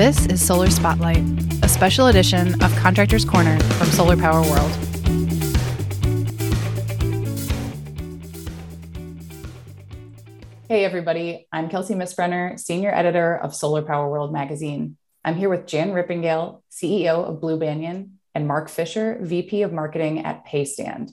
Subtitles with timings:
[0.00, 1.22] This is Solar Spotlight,
[1.62, 4.70] a special edition of Contractors Corner from Solar Power World.
[10.68, 11.46] Hey, everybody.
[11.52, 14.96] I'm Kelsey Misbrenner, Senior Editor of Solar Power World magazine.
[15.22, 20.24] I'm here with Jan Rippingale, CEO of Blue Banyan, and Mark Fisher, VP of Marketing
[20.24, 21.10] at Paystand.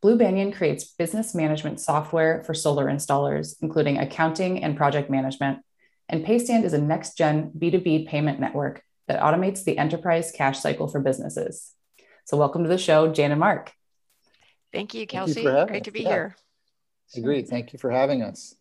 [0.00, 5.58] Blue Banyan creates business management software for solar installers, including accounting and project management.
[6.08, 10.88] And Paystand is a next gen B2B payment network that automates the enterprise cash cycle
[10.88, 11.72] for businesses.
[12.26, 13.72] So, welcome to the show, Jan and Mark.
[14.72, 15.44] Thank you, Kelsey.
[15.44, 15.84] Thank you Great us.
[15.84, 16.08] to be yeah.
[16.08, 16.36] here.
[17.16, 17.48] Agreed.
[17.48, 18.54] Thank you for having us.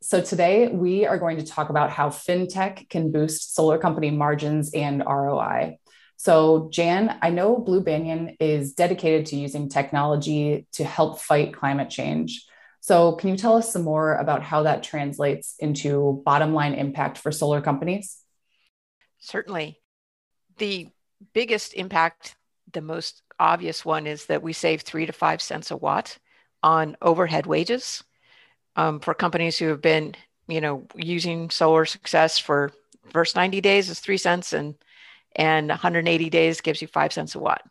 [0.00, 4.72] So, today we are going to talk about how fintech can boost solar company margins
[4.74, 5.78] and ROI.
[6.16, 11.90] So, Jan, I know Blue Banyan is dedicated to using technology to help fight climate
[11.90, 12.46] change.
[12.84, 17.16] So, can you tell us some more about how that translates into bottom line impact
[17.16, 18.18] for solar companies?
[19.20, 19.80] Certainly.
[20.58, 20.90] The
[21.32, 22.36] biggest impact,
[22.70, 26.18] the most obvious one, is that we save three to five cents a watt
[26.62, 28.04] on overhead wages
[28.76, 30.14] um, for companies who have been,
[30.46, 32.70] you know, using solar success for
[33.14, 34.74] first 90 days is three cents and
[35.34, 37.62] and 180 days gives you five cents a watt.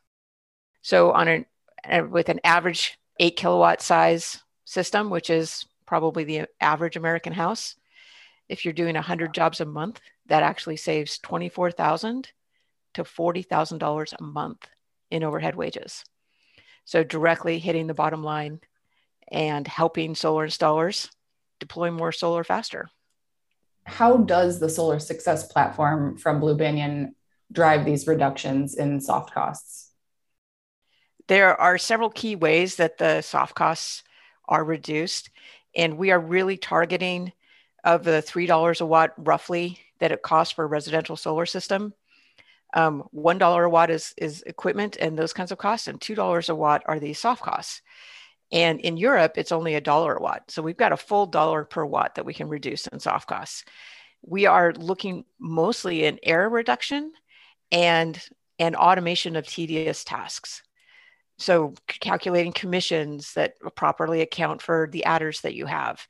[0.81, 1.45] So on an
[1.87, 7.75] uh, with an average eight kilowatt size system, which is probably the average American house,
[8.49, 12.31] if you're doing 100 jobs a month, that actually saves 24,000
[12.93, 14.67] to $40,000 a month
[15.09, 16.03] in overhead wages.
[16.85, 18.59] So directly hitting the bottom line
[19.31, 21.09] and helping solar installers
[21.59, 22.89] deploy more solar faster.
[23.85, 27.15] How does the Solar Success platform from Blue Banyan
[27.51, 29.91] drive these reductions in soft costs?
[31.27, 34.03] There are several key ways that the soft costs
[34.45, 35.29] are reduced,
[35.75, 37.31] and we are really targeting
[37.83, 41.93] of the $3 a watt roughly that it costs for a residential solar system.
[42.73, 46.55] Um, $1 a watt is, is equipment and those kinds of costs, and $2 a
[46.55, 47.81] watt are the soft costs.
[48.51, 50.51] And in Europe, it's only a dollar a watt.
[50.51, 53.65] So we've got a full dollar per watt that we can reduce in soft costs.
[54.21, 57.13] We are looking mostly in error reduction
[57.71, 58.21] and,
[58.59, 60.61] and automation of tedious tasks.
[61.43, 66.07] So calculating commissions that properly account for the adders that you have,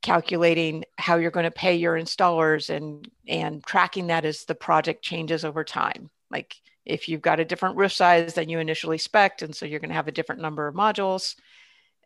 [0.00, 5.04] calculating how you're going to pay your installers and, and tracking that as the project
[5.04, 6.08] changes over time.
[6.30, 6.56] Like
[6.86, 9.90] if you've got a different roof size than you initially spec'd, and so you're going
[9.90, 11.34] to have a different number of modules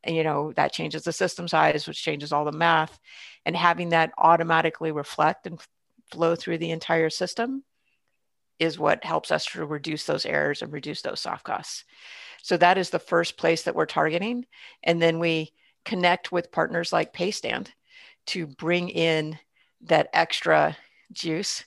[0.05, 2.99] and you know that changes the system size which changes all the math
[3.47, 5.61] and having that automatically reflect and
[6.11, 7.63] flow through the entire system
[8.59, 11.85] is what helps us to reduce those errors and reduce those soft costs
[12.43, 14.45] so that is the first place that we're targeting
[14.85, 15.53] and then we
[15.85, 17.69] connect with partners like paystand
[18.27, 19.39] to bring in
[19.83, 20.77] that extra
[21.13, 21.65] juice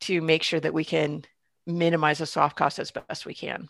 [0.00, 1.24] to make sure that we can
[1.66, 3.68] minimize the soft cost as best we can.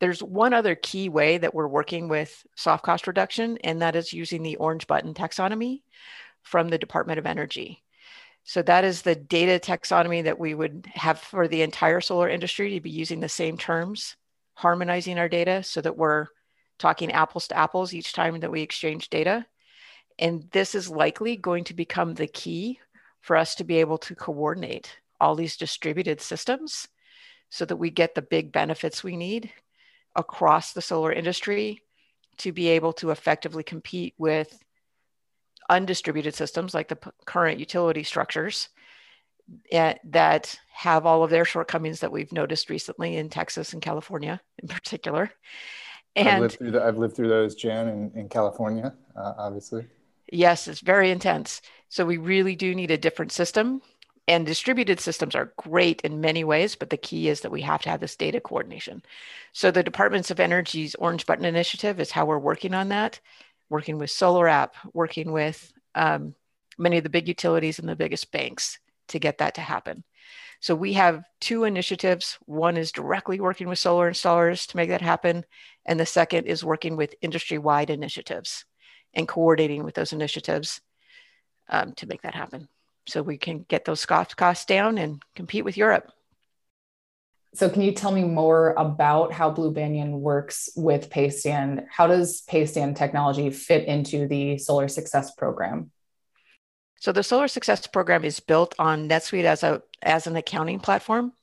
[0.00, 4.12] There's one other key way that we're working with soft cost reduction, and that is
[4.12, 5.82] using the orange button taxonomy
[6.42, 7.82] from the Department of Energy.
[8.44, 12.74] So that is the data taxonomy that we would have for the entire solar industry
[12.74, 14.16] to be using the same terms,
[14.56, 16.26] harmonizing our data so that we're
[16.78, 19.46] talking apples to apples each time that we exchange data.
[20.18, 22.80] And this is likely going to become the key
[23.20, 26.88] for us to be able to coordinate all these distributed systems
[27.50, 29.50] so that we get the big benefits we need
[30.14, 31.82] across the solar industry
[32.38, 34.58] to be able to effectively compete with
[35.68, 38.68] undistributed systems like the p- current utility structures
[39.70, 44.68] that have all of their shortcomings that we've noticed recently in Texas and California in
[44.68, 45.30] particular.
[46.14, 49.86] And I've lived through, the, I've lived through those, Jan, in, in California, uh, obviously.
[50.32, 51.62] Yes, it's very intense.
[51.88, 53.82] So we really do need a different system
[54.28, 57.82] and distributed systems are great in many ways, but the key is that we have
[57.82, 59.02] to have this data coordination.
[59.52, 63.20] So the Departments of Energy's Orange Button Initiative is how we're working on that,
[63.68, 66.34] working with Solar App, working with um,
[66.76, 70.04] many of the big utilities and the biggest banks to get that to happen.
[70.60, 72.38] So we have two initiatives.
[72.46, 75.44] One is directly working with solar installers to make that happen.
[75.84, 78.64] And the second is working with industry-wide initiatives
[79.14, 80.80] and coordinating with those initiatives
[81.68, 82.68] um, to make that happen
[83.06, 86.10] so we can get those costs down and compete with Europe.
[87.54, 91.86] So, can you tell me more about how Blue Banyan works with Paystand?
[91.88, 95.90] How does Paystand technology fit into the Solar Success program?
[97.06, 101.34] So, the Solar Success program is built on NetSuite as a as an accounting platform,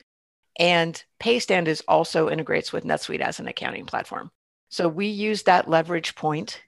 [0.60, 4.30] and Paystand is also integrates with NetSuite as an accounting platform.
[4.68, 6.62] So, we use that leverage point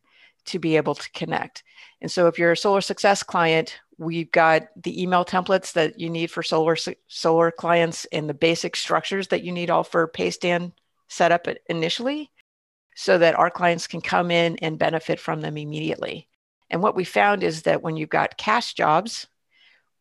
[0.46, 1.64] to be able to connect.
[2.00, 6.10] And so if you're a solar success client, We've got the email templates that you
[6.10, 6.78] need for solar
[7.08, 10.74] solar clients and the basic structures that you need all for Paystand
[11.10, 12.32] set up initially
[12.96, 16.28] so that our clients can come in and benefit from them immediately.
[16.70, 19.28] And what we found is that when you've got cash jobs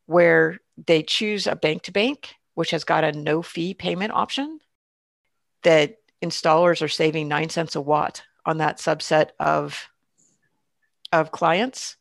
[0.06, 4.60] where they choose a bank to bank, which has got a no fee payment option,
[5.62, 9.88] that installers are saving nine cents a watt on that subset of,
[11.12, 11.96] of clients,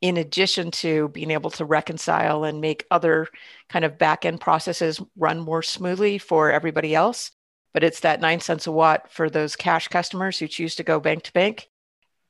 [0.00, 3.26] in addition to being able to reconcile and make other
[3.68, 7.32] kind of back end processes run more smoothly for everybody else.
[7.74, 11.00] But it's that nine cents a watt for those cash customers who choose to go
[11.00, 11.68] bank to bank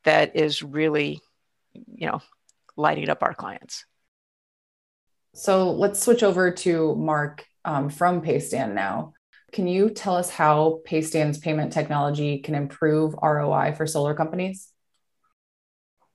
[0.04, 1.20] that is really,
[1.94, 2.20] you know,
[2.76, 3.84] lighting up our clients.
[5.34, 9.12] So let's switch over to Mark um, from Paystand now.
[9.52, 14.72] Can you tell us how Paystand's payment technology can improve ROI for solar companies?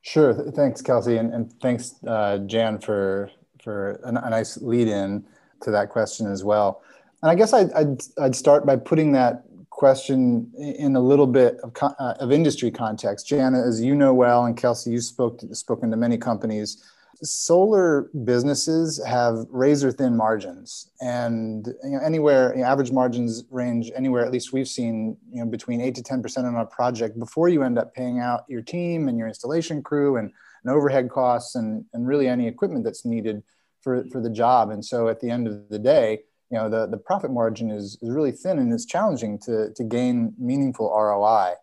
[0.02, 0.52] Sure.
[0.52, 3.32] Thanks, Kelsey, and, and thanks, uh, Jan, for
[3.64, 5.26] for a, a, nice lead in
[5.62, 6.84] to that question as well.
[7.22, 9.44] And I guess I'd, I'd, I'd start by putting that
[9.76, 13.28] question in a little bit of, uh, of industry context.
[13.28, 16.84] Jana, as you know well, and Kelsey, you spoke to, spoken to many companies
[17.22, 23.92] solar businesses have razor thin margins and you know, anywhere you know, average margins range
[23.96, 27.50] anywhere at least we've seen you know between 8 to 10% on a project before
[27.50, 30.32] you end up paying out your team and your installation crew and,
[30.64, 33.42] and overhead costs and, and really any equipment that's needed
[33.82, 36.20] for, for the job and so at the end of the day
[36.54, 39.84] you know the, the profit margin is, is really thin and it's challenging to, to
[39.84, 41.54] gain meaningful roi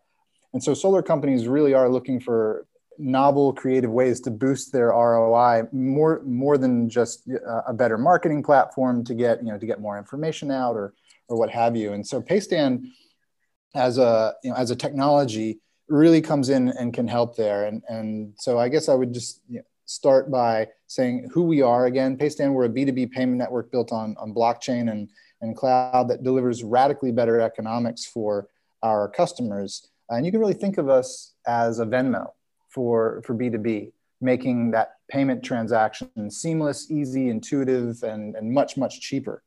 [0.53, 2.67] and so solar companies really are looking for
[3.01, 8.43] novel creative ways to boost their ROI more more than just uh, a better marketing
[8.43, 10.93] platform to get you know to get more information out or
[11.29, 11.93] or what have you.
[11.93, 12.85] And so Paystand
[13.75, 17.65] as a you know as a technology really comes in and can help there.
[17.65, 21.63] And and so I guess I would just you know, start by saying who we
[21.63, 25.09] are again Paystand we're a B2B payment network built on on blockchain and
[25.43, 28.49] and cloud that delivers radically better economics for
[28.83, 32.33] our customers and you can really think of us as a Venmo
[32.69, 39.43] for, for B2B, making that payment transaction seamless, easy, intuitive, and, and much, much cheaper.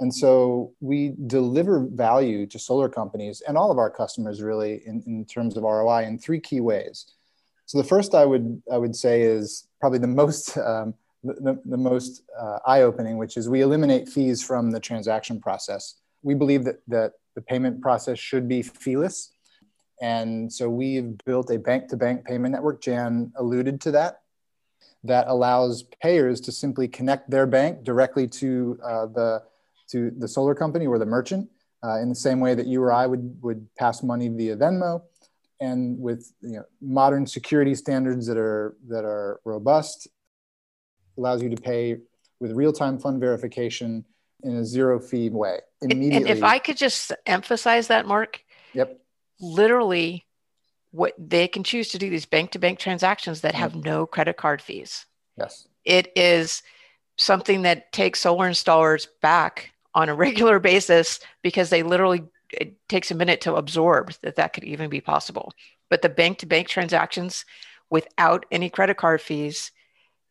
[0.00, 5.02] And so we deliver value to solar companies and all of our customers really in,
[5.06, 7.06] in terms of ROI in three key ways.
[7.68, 11.76] So the first I would, I would say is probably the most, um, the, the
[11.76, 15.94] most uh, eye-opening, which is we eliminate fees from the transaction process.
[16.22, 19.32] We believe that, that the payment process should be feeless
[20.00, 22.80] and so we've built a bank to bank payment network.
[22.80, 24.20] Jan alluded to that,
[25.04, 29.42] that allows payers to simply connect their bank directly to, uh, the,
[29.90, 31.50] to the solar company or the merchant
[31.84, 35.02] uh, in the same way that you or I would, would pass money via Venmo.
[35.60, 40.08] And with you know, modern security standards that are, that are robust,
[41.16, 41.96] allows you to pay
[42.38, 44.04] with real time fund verification
[44.44, 46.16] in a zero fee way immediately.
[46.16, 48.40] And if I could just emphasize that, Mark.
[48.74, 49.00] Yep
[49.40, 50.26] literally
[50.90, 53.82] what they can choose to do these bank to bank transactions that have mm-hmm.
[53.82, 55.06] no credit card fees.
[55.36, 55.68] Yes.
[55.84, 56.62] It is
[57.16, 63.10] something that takes solar installers back on a regular basis because they literally it takes
[63.10, 65.52] a minute to absorb that that could even be possible.
[65.88, 67.44] But the bank to bank transactions
[67.90, 69.72] without any credit card fees,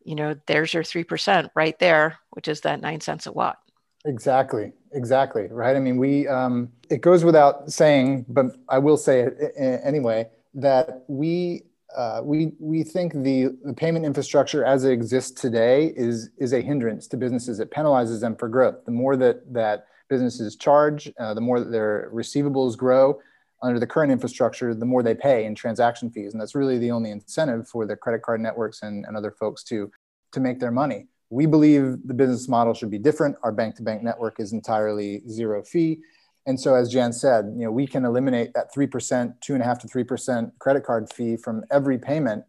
[0.04, 3.58] you know, there's your 3% right there, which is that 9 cents a watt.
[4.06, 5.76] Exactly, exactly, right?
[5.76, 11.04] I mean, we, um, it goes without saying, but I will say it anyway, that
[11.08, 11.64] we,
[11.96, 16.62] uh, we, we think the, the payment infrastructure as it exists today is, is a
[16.62, 17.60] hindrance to businesses.
[17.60, 18.86] It penalizes them for growth.
[18.86, 23.20] The more that, that businesses charge, uh, the more that their receivables grow
[23.64, 26.34] under the current infrastructure, the more they pay in transaction fees.
[26.34, 29.64] And that's really the only incentive for the credit card networks and, and other folks
[29.66, 29.92] to,
[30.32, 31.08] to make their money.
[31.30, 33.36] We believe the business model should be different.
[33.44, 36.00] Our bank to bank network is entirely zero fee.
[36.46, 39.66] And so, as Jan said, you know, we can eliminate that 3%, two and a
[39.66, 42.46] half to 3% credit card fee from every payment.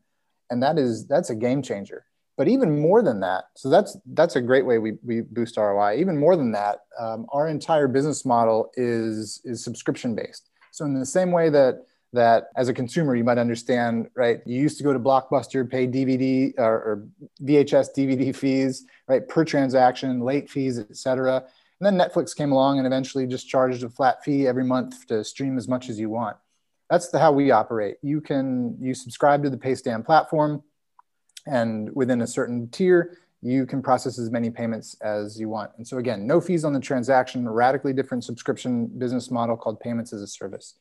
[0.50, 2.04] And that is, that's a game changer.
[2.38, 5.96] But even more than that, so that's, that's a great way we, we boost ROI.
[5.98, 10.48] Even more than that, um, our entire business model is, is subscription based.
[10.70, 14.58] So in the same way that that as a consumer you might understand right you
[14.58, 17.08] used to go to blockbuster pay dvd or, or
[17.42, 21.44] vhs dvd fees right per transaction late fees etc
[21.80, 25.22] and then netflix came along and eventually just charged a flat fee every month to
[25.22, 26.36] stream as much as you want
[26.88, 30.62] that's the how we operate you can you subscribe to the paystand platform
[31.48, 35.86] and within a certain tier you can process as many payments as you want and
[35.86, 40.22] so again no fees on the transaction radically different subscription business model called payments as
[40.22, 40.74] a service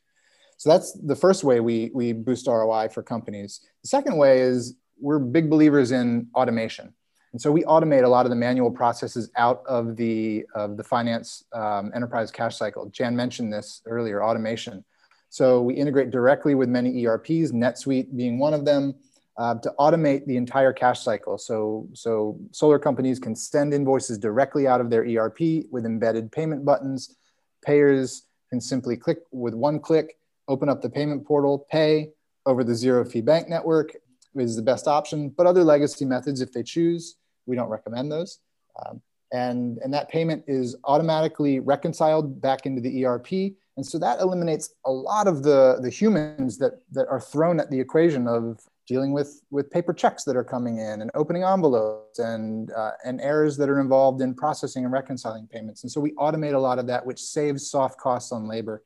[0.58, 3.62] so that's the first way we, we boost ROI for companies.
[3.84, 6.94] The second way is we're big believers in automation.
[7.32, 10.84] And so we automate a lot of the manual processes out of the, of the
[10.84, 12.88] finance um, enterprise cash cycle.
[12.88, 14.84] Jan mentioned this earlier, automation.
[15.30, 18.96] So we integrate directly with many ERPs, NetSuite being one of them,
[19.38, 21.38] uh, to automate the entire cash cycle.
[21.38, 26.66] So, so solar companies can send invoices directly out of their ERP with embedded payment
[26.66, 27.16] buttons.
[27.64, 30.18] Payers can simply click with one click,
[30.48, 32.10] open up the payment portal, pay
[32.46, 33.92] over the zero fee bank network
[34.36, 35.30] is the best option.
[35.30, 37.16] But other legacy methods, if they choose,
[37.46, 38.40] we don't recommend those.
[38.86, 39.02] Um,
[39.32, 43.32] and, and that payment is automatically reconciled back into the ERP.
[43.76, 47.70] And so that eliminates a lot of the, the humans that, that are thrown at
[47.70, 52.20] the equation of dealing with, with paper checks that are coming in and opening envelopes
[52.20, 55.84] and, uh, and errors that are involved in processing and reconciling payments.
[55.84, 58.84] And so we automate a lot of that, which saves soft costs on labor.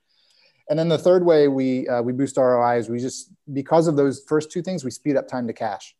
[0.69, 3.95] And then the third way we, uh, we boost ROI is we just, because of
[3.95, 5.95] those first two things, we speed up time to cash.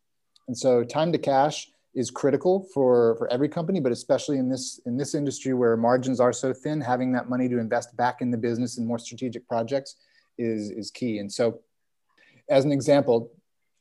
[0.48, 4.80] And so time to cash is critical for, for every company, but especially in this,
[4.86, 8.32] in this industry where margins are so thin, having that money to invest back in
[8.32, 9.98] the business and more strategic projects
[10.38, 11.20] is, is key.
[11.20, 11.60] And so
[12.50, 13.32] as an example,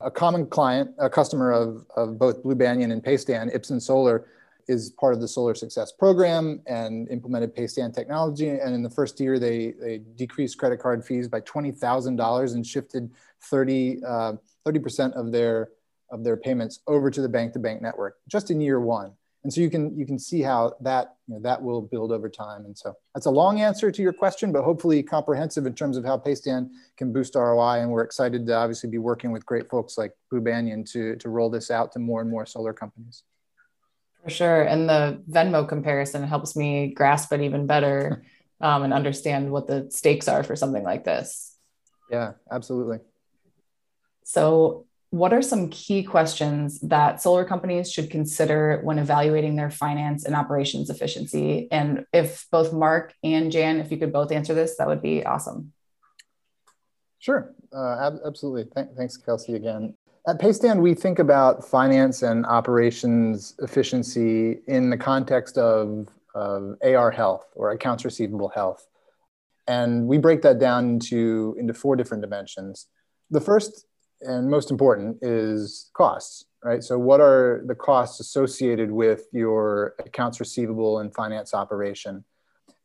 [0.01, 4.27] a common client, a customer of, of both Blue Banyan and Paystand, Ipsen Solar,
[4.69, 8.49] is part of the Solar Success Program and implemented Paystand technology.
[8.49, 13.11] And in the first year, they, they decreased credit card fees by $20,000 and shifted
[13.43, 14.33] 30, uh,
[14.65, 15.71] 30% of their,
[16.11, 19.71] of their payments over to the bank-to-bank network just in year one and so you
[19.71, 22.65] can you can see how that you know, that will build over time.
[22.67, 26.05] And so that's a long answer to your question but hopefully comprehensive in terms of
[26.05, 29.97] how paystand can boost roi and we're excited to obviously be working with great folks
[29.97, 33.23] like blue banyan to to roll this out to more and more solar companies.
[34.23, 34.63] For sure.
[34.63, 38.25] And the venmo comparison helps me grasp it even better
[38.61, 41.57] um, and understand what the stakes are for something like this.
[42.11, 42.99] Yeah absolutely.
[44.25, 50.25] So what are some key questions that solar companies should consider when evaluating their finance
[50.25, 51.67] and operations efficiency?
[51.73, 55.27] And if both Mark and Jan, if you could both answer this, that would be
[55.27, 55.73] awesome.
[57.19, 58.65] Sure, uh, ab- absolutely.
[58.75, 59.95] Th- thanks, Kelsey, again.
[60.29, 67.11] At Paystand, we think about finance and operations efficiency in the context of, of AR
[67.11, 68.87] health or accounts receivable health.
[69.67, 72.87] And we break that down into, into four different dimensions.
[73.31, 73.87] The first
[74.23, 80.41] and most important is costs right so what are the costs associated with your accounts
[80.41, 82.25] receivable and finance operation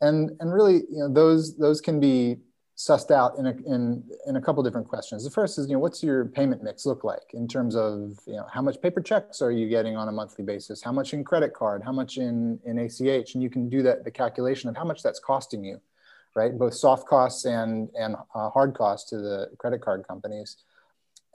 [0.01, 2.38] and and really you know those those can be
[2.77, 5.24] sussed out in a, in, in a couple different questions.
[5.24, 8.34] The first is, you know, what's your payment mix look like in terms of, you
[8.34, 10.82] know, how much paper checks are you getting on a monthly basis?
[10.82, 11.84] How much in credit card?
[11.84, 13.34] How much in, in ACH?
[13.34, 15.80] And you can do that, the calculation of how much that's costing you,
[16.36, 16.58] right?
[16.58, 20.58] Both soft costs and, and uh, hard costs to the credit card companies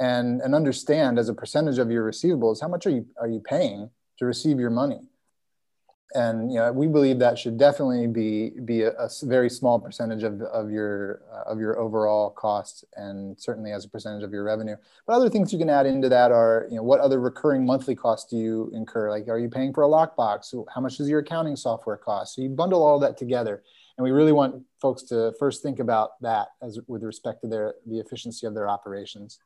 [0.01, 3.39] and, and understand as a percentage of your receivables, how much are you, are you
[3.39, 5.03] paying to receive your money?
[6.13, 10.25] And you know, we believe that should definitely be, be a, a very small percentage
[10.25, 14.43] of, of, your, uh, of your overall costs and certainly as a percentage of your
[14.43, 14.75] revenue.
[15.07, 17.95] But other things you can add into that are, you know, what other recurring monthly
[17.95, 19.11] costs do you incur?
[19.11, 20.53] Like, are you paying for a lockbox?
[20.75, 22.35] How much does your accounting software cost?
[22.35, 23.63] So you bundle all that together.
[23.97, 27.75] And we really want folks to first think about that as with respect to their,
[27.87, 29.39] the efficiency of their operations.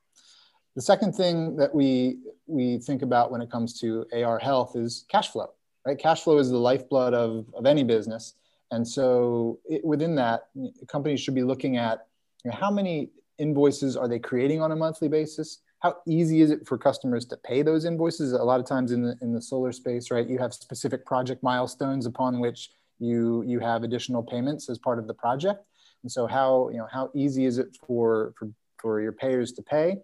[0.76, 5.04] The second thing that we, we think about when it comes to AR health is
[5.08, 5.50] cash flow,
[5.86, 5.98] right?
[5.98, 8.34] Cash flow is the lifeblood of, of any business.
[8.72, 10.48] And so it, within that,
[10.88, 12.06] companies should be looking at
[12.44, 15.60] you know, how many invoices are they creating on a monthly basis?
[15.78, 18.32] How easy is it for customers to pay those invoices?
[18.32, 21.42] A lot of times in the, in the solar space, right, you have specific project
[21.42, 25.64] milestones upon which you, you have additional payments as part of the project.
[26.02, 29.62] And so how, you know, how easy is it for, for, for your payers to
[29.62, 29.98] pay?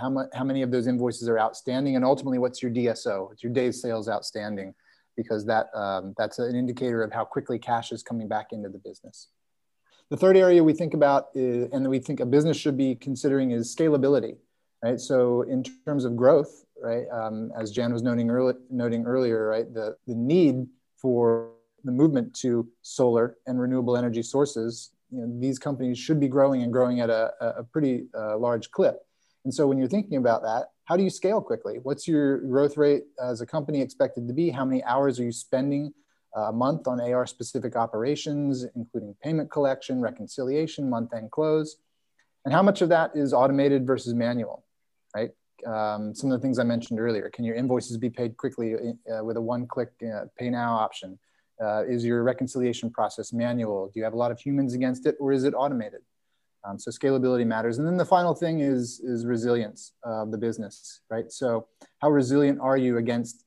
[0.00, 3.32] How, how many of those invoices are outstanding, and ultimately, what's your DSO?
[3.32, 4.74] It's your days sales outstanding,
[5.16, 8.78] because that, um, that's an indicator of how quickly cash is coming back into the
[8.78, 9.28] business.
[10.10, 13.52] The third area we think about, is, and we think a business should be considering
[13.52, 14.38] is scalability,
[14.82, 14.98] right?
[14.98, 19.72] So in terms of growth, right, um, as Jan was noting, early, noting earlier, right,
[19.72, 20.66] the, the need
[20.96, 21.50] for
[21.84, 26.62] the movement to solar and renewable energy sources, you know, these companies should be growing
[26.62, 29.00] and growing at a, a pretty uh, large clip.
[29.44, 31.78] And so when you're thinking about that, how do you scale quickly?
[31.82, 34.50] What's your growth rate as a company expected to be?
[34.50, 35.94] How many hours are you spending
[36.34, 41.76] a month on AR specific operations, including payment collection, reconciliation, month end close?
[42.44, 44.64] And how much of that is automated versus manual,
[45.14, 45.30] right?
[45.66, 47.30] Um, some of the things I mentioned earlier.
[47.30, 51.18] Can your invoices be paid quickly uh, with a one click uh, pay now option?
[51.62, 53.90] Uh, is your reconciliation process manual?
[53.92, 56.00] Do you have a lot of humans against it or is it automated?
[56.64, 57.78] Um, so scalability matters.
[57.78, 61.30] And then the final thing is, is resilience of the business, right?
[61.32, 61.68] So
[62.00, 63.44] how resilient are you against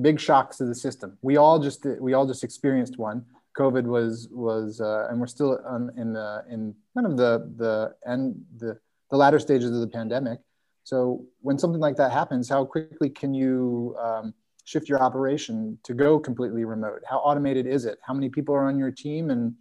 [0.00, 1.18] big shocks to the system.
[1.22, 3.24] We all just we all just experienced one.
[3.58, 5.58] COVID was was uh, and we're still
[5.96, 8.78] in the in kind of the the end the
[9.10, 10.38] the latter stages of the pandemic.
[10.84, 15.94] So when something like that happens, how quickly can you um, shift your operation to
[15.94, 17.02] go completely remote?
[17.08, 17.98] How automated is it?
[18.02, 19.54] How many people are on your team and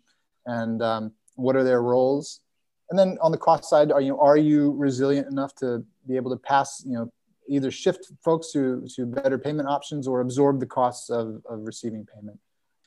[0.46, 2.40] and um, what are their roles?
[2.92, 6.30] And then on the cost side, are you are you resilient enough to be able
[6.32, 7.12] to pass you know
[7.48, 12.06] either shift folks to to better payment options or absorb the costs of, of receiving
[12.06, 12.38] payment?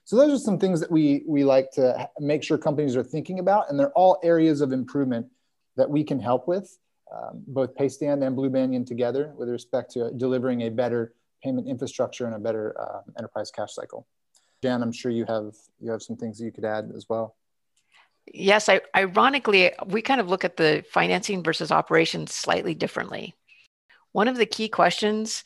[0.04, 3.38] So those are some things that we we like to make sure companies are thinking
[3.38, 5.26] about, and they're all areas of improvement
[5.76, 6.78] that we can help with,
[7.10, 12.26] um, both Paystand and Blue Banyan together, with respect to delivering a better payment infrastructure
[12.26, 14.06] and a better uh, enterprise cash cycle.
[14.62, 17.36] Jan, I'm sure you have you have some things that you could add as well.
[18.32, 23.34] Yes, I, ironically, we kind of look at the financing versus operations slightly differently.
[24.12, 25.44] One of the key questions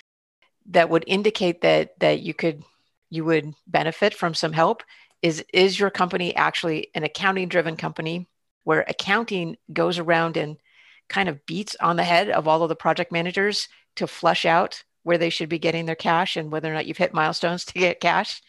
[0.66, 2.62] that would indicate that that you could
[3.10, 4.82] you would benefit from some help
[5.22, 8.26] is is your company actually an accounting driven company
[8.64, 10.58] where accounting goes around and
[11.08, 14.84] kind of beats on the head of all of the project managers to flush out
[15.02, 17.72] where they should be getting their cash and whether or not you've hit milestones to
[17.72, 18.42] get cash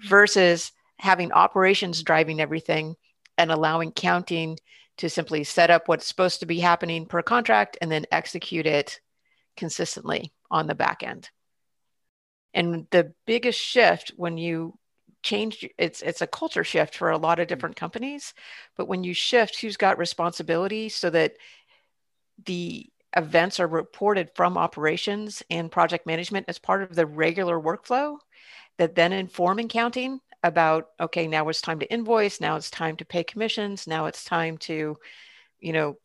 [0.00, 2.94] versus having operations driving everything
[3.38, 4.58] and allowing counting
[4.98, 9.00] to simply set up what's supposed to be happening per contract and then execute it
[9.56, 11.30] consistently on the back end.
[12.52, 14.76] And the biggest shift when you
[15.22, 17.54] change it's it's a culture shift for a lot of mm-hmm.
[17.54, 18.34] different companies,
[18.76, 21.34] but when you shift who's got responsibility so that
[22.44, 28.16] the events are reported from operations and project management as part of the regular workflow
[28.78, 33.04] that then inform accounting about okay now it's time to invoice now it's time to
[33.04, 34.96] pay commissions now it's time to
[35.58, 35.96] you know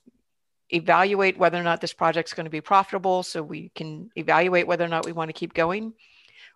[0.73, 4.83] evaluate whether or not this project's going to be profitable so we can evaluate whether
[4.83, 5.93] or not we want to keep going.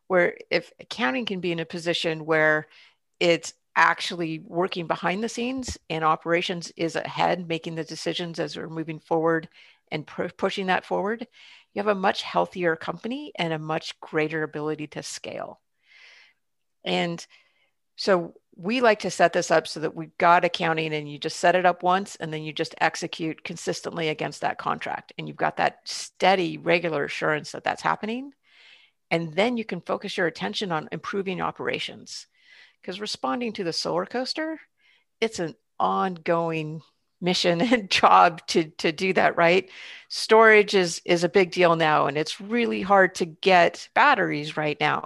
[0.08, 2.68] Where if accounting can be in a position where
[3.20, 8.70] it's actually working behind the scenes and operations is ahead making the decisions as we're
[8.70, 9.48] moving forward
[9.92, 11.28] and pushing that forward
[11.74, 15.60] you have a much healthier company and a much greater ability to scale.
[16.84, 17.24] And
[17.98, 21.38] so we like to set this up so that we've got accounting and you just
[21.38, 25.14] set it up once and then you just execute consistently against that contract.
[25.18, 28.32] And you've got that steady, regular assurance that that's happening.
[29.12, 32.26] And then you can focus your attention on improving operations.
[32.82, 34.60] Because responding to the solar coaster,
[35.22, 36.82] it's an ongoing
[37.22, 39.70] mission and job to to do that right
[40.08, 44.78] storage is is a big deal now and it's really hard to get batteries right
[44.80, 45.04] now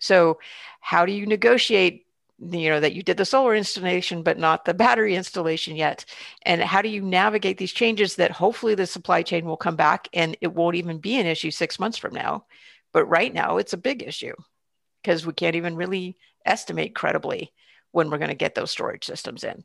[0.00, 0.38] so
[0.80, 2.05] how do you negotiate
[2.38, 6.04] you know that you did the solar installation but not the battery installation yet.
[6.42, 10.08] And how do you navigate these changes that hopefully the supply chain will come back
[10.12, 12.44] and it won't even be an issue 6 months from now?
[12.92, 14.34] But right now it's a big issue
[15.02, 17.52] because we can't even really estimate credibly
[17.92, 19.64] when we're going to get those storage systems in.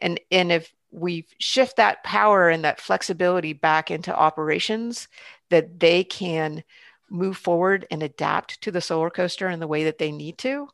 [0.00, 5.06] And and if we shift that power and that flexibility back into operations
[5.50, 6.64] that they can
[7.08, 10.68] move forward and adapt to the solar coaster in the way that they need to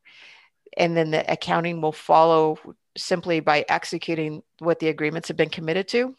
[0.77, 2.59] and then the accounting will follow
[2.97, 6.15] simply by executing what the agreements have been committed to.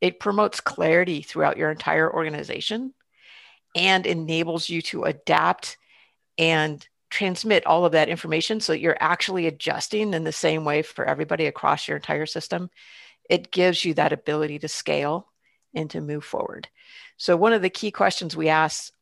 [0.00, 2.94] It promotes clarity throughout your entire organization
[3.74, 5.76] and enables you to adapt
[6.36, 10.82] and transmit all of that information so that you're actually adjusting in the same way
[10.82, 12.70] for everybody across your entire system.
[13.28, 15.28] It gives you that ability to scale
[15.74, 16.68] and to move forward.
[17.16, 18.92] So, one of the key questions we ask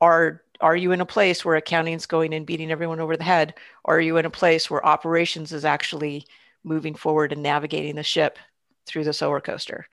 [0.00, 3.24] are are you in a place where accounting is going and beating everyone over the
[3.24, 3.54] head?
[3.84, 6.26] Or are you in a place where operations is actually
[6.64, 8.38] moving forward and navigating the ship
[8.86, 9.86] through the solar coaster?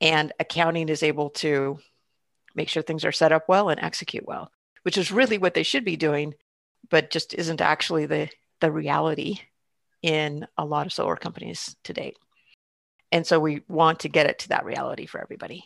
[0.00, 1.78] And accounting is able to
[2.54, 4.50] make sure things are set up well and execute well
[4.84, 6.34] which is really what they should be doing
[6.90, 8.28] but just isn't actually the
[8.60, 9.40] the reality
[10.02, 12.16] in a lot of solar companies to date.
[13.10, 15.64] And so we want to get it to that reality for everybody.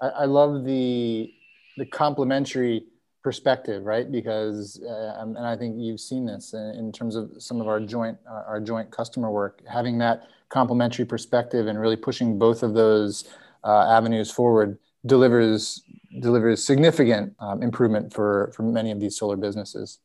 [0.00, 1.32] I, I love the
[1.76, 2.86] the complementary
[3.28, 4.10] perspective, right?
[4.10, 7.78] Because, uh, and I think you've seen this in, in terms of some of our
[7.78, 13.28] joint our joint customer work, having that complementary perspective and really pushing both of those
[13.64, 15.82] uh, avenues forward delivers
[16.20, 19.98] delivers significant um, improvement for for many of these solar businesses.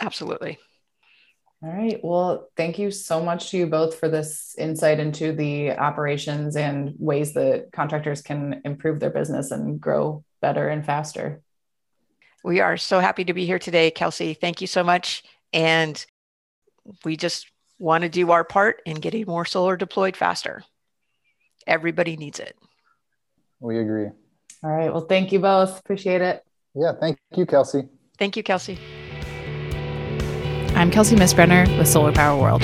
[0.00, 0.58] Absolutely.
[1.62, 2.00] All right.
[2.02, 6.92] Well, thank you so much to you both for this insight into the operations and
[6.98, 11.43] ways that contractors can improve their business and grow better and faster.
[12.44, 14.34] We are so happy to be here today, Kelsey.
[14.34, 15.24] Thank you so much.
[15.54, 16.04] And
[17.02, 20.62] we just want to do our part in getting more solar deployed faster.
[21.66, 22.54] Everybody needs it.
[23.60, 24.10] We agree.
[24.62, 24.92] All right.
[24.92, 25.80] Well, thank you both.
[25.80, 26.44] Appreciate it.
[26.74, 26.92] Yeah.
[27.00, 27.88] Thank you, Kelsey.
[28.18, 28.78] Thank you, Kelsey.
[30.76, 32.62] I'm Kelsey Misbrenner with Solar Power World.